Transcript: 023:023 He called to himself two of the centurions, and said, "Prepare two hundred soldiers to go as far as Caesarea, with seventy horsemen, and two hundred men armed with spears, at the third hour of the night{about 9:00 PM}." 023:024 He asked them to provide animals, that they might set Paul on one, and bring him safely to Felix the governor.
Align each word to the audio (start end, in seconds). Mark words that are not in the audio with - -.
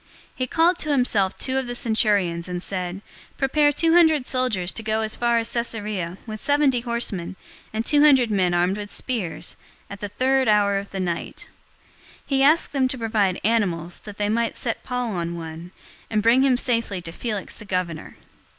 023:023 0.01 0.07
He 0.37 0.47
called 0.47 0.77
to 0.79 0.89
himself 0.89 1.37
two 1.37 1.57
of 1.59 1.67
the 1.67 1.75
centurions, 1.75 2.49
and 2.49 2.63
said, 2.63 3.03
"Prepare 3.37 3.71
two 3.71 3.93
hundred 3.93 4.25
soldiers 4.25 4.73
to 4.73 4.81
go 4.81 5.01
as 5.01 5.15
far 5.15 5.37
as 5.37 5.53
Caesarea, 5.53 6.17
with 6.25 6.41
seventy 6.41 6.79
horsemen, 6.79 7.35
and 7.71 7.85
two 7.85 8.01
hundred 8.01 8.31
men 8.31 8.55
armed 8.55 8.77
with 8.77 8.89
spears, 8.89 9.55
at 9.91 9.99
the 9.99 10.09
third 10.09 10.47
hour 10.47 10.79
of 10.79 10.89
the 10.89 10.97
night{about 10.99 11.03
9:00 11.05 11.05
PM}." 11.05 11.35
023:024 11.35 11.49
He 12.25 12.41
asked 12.41 12.71
them 12.73 12.87
to 12.87 12.97
provide 12.97 13.41
animals, 13.43 13.99
that 13.99 14.17
they 14.17 14.27
might 14.29 14.57
set 14.57 14.83
Paul 14.83 15.13
on 15.13 15.35
one, 15.37 15.69
and 16.09 16.23
bring 16.23 16.41
him 16.41 16.57
safely 16.57 16.99
to 17.03 17.11
Felix 17.11 17.55
the 17.57 17.65
governor. 17.65 18.17